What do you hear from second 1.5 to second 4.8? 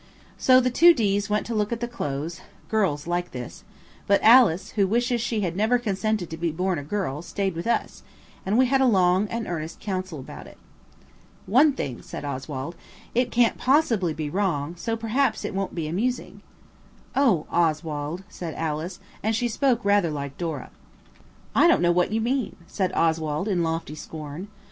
look at the clothes–girls like this–but Alice,